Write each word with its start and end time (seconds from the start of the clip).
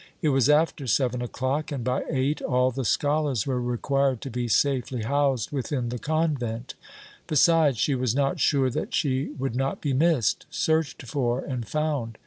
It 0.19 0.29
was 0.29 0.49
after 0.49 0.87
seven 0.87 1.21
o'clock, 1.21 1.71
and 1.71 1.83
by 1.83 2.03
eight 2.09 2.41
all 2.41 2.71
the 2.71 2.83
scholars 2.85 3.45
were 3.45 3.61
required 3.61 4.19
to 4.21 4.31
be 4.31 4.47
safely 4.47 5.03
housed 5.03 5.51
within 5.51 5.89
the 5.89 5.99
convent. 5.99 6.73
Besides, 7.27 7.77
she 7.77 7.93
was 7.93 8.15
not 8.15 8.39
sure 8.39 8.71
that 8.71 8.95
she 8.95 9.27
would 9.37 9.55
not 9.55 9.79
be 9.79 9.93
missed, 9.93 10.47
searched 10.49 11.03
for 11.03 11.41
and 11.41 11.67
found. 11.67 12.17